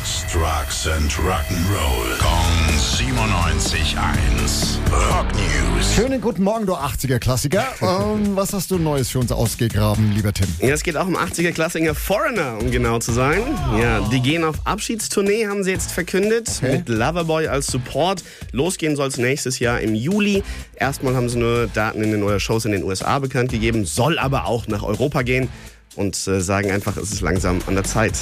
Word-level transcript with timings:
Sex, 0.00 0.24
Drugs 0.32 0.86
and 0.88 1.10
Rock'n'Roll. 1.12 2.18
Kong 2.18 2.78
97.1. 2.78 4.78
Rock 4.90 5.26
News. 5.34 5.94
Schönen 5.94 6.20
guten 6.20 6.42
Morgen, 6.42 6.66
du 6.66 6.74
80er-Klassiker. 6.74 7.64
Ähm, 7.82 8.36
was 8.36 8.52
hast 8.52 8.70
du 8.70 8.78
Neues 8.78 9.10
für 9.10 9.18
uns 9.18 9.32
ausgegraben, 9.32 10.12
lieber 10.12 10.32
Tim? 10.32 10.46
Ja, 10.60 10.68
es 10.68 10.82
geht 10.82 10.96
auch 10.96 11.06
um 11.06 11.16
80er 11.16 11.52
Klassiker 11.52 11.94
Foreigner, 11.94 12.56
um 12.60 12.70
genau 12.70 12.98
zu 12.98 13.12
sein. 13.12 13.42
Ja, 13.78 14.00
die 14.00 14.20
gehen 14.20 14.44
auf 14.44 14.56
Abschiedstournee, 14.64 15.46
haben 15.46 15.64
sie 15.64 15.70
jetzt 15.70 15.92
verkündet, 15.92 16.48
Okay. 16.62 16.78
mit 16.78 16.88
Loverboy 16.88 17.48
als 17.48 17.66
Support. 17.66 18.22
Losgehen 18.52 18.96
soll 18.96 19.08
es 19.08 19.16
nächstes 19.18 19.58
Jahr 19.58 19.80
im 19.80 19.94
Juli. 19.94 20.42
Erstmal 20.76 21.14
haben 21.14 21.28
sie 21.28 21.38
nur 21.38 21.66
Daten 21.68 22.02
in 22.02 22.12
den 22.12 22.22
oder 22.22 22.40
Shows 22.40 22.64
in 22.64 22.72
den 22.72 22.84
USA 22.84 23.18
bekannt 23.18 23.50
gegeben, 23.50 23.84
soll 23.84 24.18
aber 24.18 24.46
auch 24.46 24.66
nach 24.68 24.82
Europa 24.82 25.22
gehen 25.22 25.48
und 25.96 26.14
äh, 26.26 26.40
sagen 26.40 26.70
einfach, 26.70 26.96
es 26.96 27.12
ist 27.12 27.20
langsam 27.20 27.60
an 27.66 27.74
der 27.74 27.84
Zeit. 27.84 28.14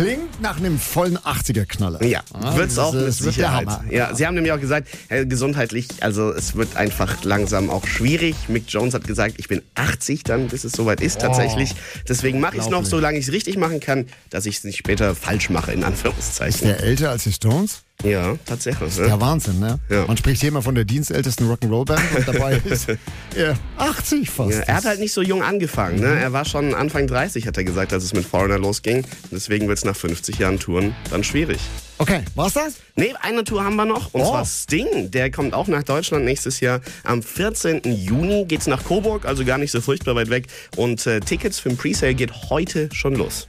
Klingt 0.00 0.40
nach 0.40 0.58
einem 0.58 0.78
vollen 0.78 1.18
80er-Knaller. 1.18 2.02
Ja, 2.04 2.22
Ah, 2.32 2.56
wird's 2.56 2.78
auch 2.78 2.94
ist- 2.94 3.20
mit 3.22 3.34
Sicherheit. 3.34 3.66
Hammer. 3.66 3.84
Ja, 3.90 4.14
sie 4.14 4.26
haben 4.26 4.34
nämlich 4.34 4.52
auch 4.52 4.60
gesagt, 4.60 4.88
äh, 5.08 5.26
gesundheitlich, 5.26 5.88
also 6.00 6.30
es 6.32 6.54
wird 6.54 6.76
einfach 6.76 7.24
langsam 7.24 7.68
auch 7.68 7.84
schwierig. 7.86 8.36
Mick 8.48 8.64
Jones 8.68 8.94
hat 8.94 9.06
gesagt, 9.08 9.34
ich 9.38 9.48
bin 9.48 9.60
80 9.74 10.22
dann, 10.22 10.46
bis 10.48 10.62
es 10.64 10.72
soweit 10.72 11.00
ist 11.00 11.20
tatsächlich. 11.20 11.74
Deswegen 12.08 12.38
mache 12.38 12.56
ich 12.56 12.62
es 12.62 12.68
noch, 12.68 12.84
solange 12.84 13.18
ich 13.18 13.26
es 13.26 13.32
richtig 13.32 13.56
machen 13.56 13.80
kann, 13.80 14.06
dass 14.30 14.46
ich 14.46 14.58
es 14.58 14.64
nicht 14.64 14.78
später 14.78 15.14
falsch 15.16 15.50
mache, 15.50 15.72
in 15.72 15.80
Ist 15.80 15.86
Anführungszeichen. 15.86 16.68
der 16.68 16.80
älter 16.80 17.10
als 17.10 17.24
die 17.24 17.32
Stones? 17.32 17.82
Ja, 18.04 18.36
tatsächlich. 18.44 18.94
Der 18.94 19.08
Ne? 19.08 19.20
Wahnsinn, 19.20 19.58
ne? 19.58 19.80
Ja. 19.88 20.06
Man 20.06 20.16
spricht 20.16 20.40
hier 20.40 20.50
immer 20.50 20.62
von 20.62 20.76
der 20.76 20.84
dienstältesten 20.84 21.50
Rock'n'Roll-Band 21.50 22.00
und 22.16 22.28
dabei 22.28 22.56
ist 22.64 22.88
er 23.34 23.56
80 23.76 24.30
fast. 24.30 24.52
Ja, 24.52 24.60
er 24.60 24.74
hat 24.76 24.84
halt 24.84 25.00
nicht 25.00 25.12
so 25.12 25.20
jung 25.20 25.42
angefangen. 25.42 25.98
Ne? 25.98 26.06
Er 26.20 26.32
war 26.32 26.44
schon 26.44 26.74
Anfang 26.76 27.08
30, 27.08 27.44
hat 27.48 27.56
er 27.56 27.64
gesagt, 27.64 27.92
als 27.92 28.04
es 28.04 28.12
mit 28.14 28.24
Foreigner 28.24 28.58
losging. 28.58 29.04
Deswegen 29.32 29.66
wird 29.66 29.78
es 29.78 29.84
nach 29.84 29.96
50 29.96 30.38
Jahren 30.38 30.60
Touren 30.60 30.94
dann 31.10 31.24
schwierig. 31.24 31.58
Okay, 31.98 32.20
war's 32.36 32.52
das? 32.52 32.74
Nee, 32.94 33.14
eine 33.20 33.42
Tour 33.42 33.64
haben 33.64 33.74
wir 33.74 33.84
noch. 33.84 34.14
Und 34.14 34.20
Oh. 34.20 34.30
zwar 34.30 34.44
Sting. 34.44 35.10
Der 35.10 35.32
kommt 35.32 35.52
auch 35.52 35.66
nach 35.66 35.82
Deutschland 35.82 36.24
nächstes 36.24 36.60
Jahr. 36.60 36.80
Am 37.02 37.20
14. 37.20 37.80
Juni 37.84 38.44
geht's 38.46 38.68
nach 38.68 38.84
Coburg, 38.84 39.24
also 39.24 39.44
gar 39.44 39.58
nicht 39.58 39.72
so 39.72 39.80
furchtbar 39.80 40.14
weit 40.14 40.30
weg. 40.30 40.46
Und 40.76 41.04
äh, 41.08 41.18
Tickets 41.18 41.58
für 41.58 41.70
den 41.70 41.76
Presale 41.76 42.14
geht 42.14 42.48
heute 42.48 42.88
schon 42.92 43.16
los. 43.16 43.48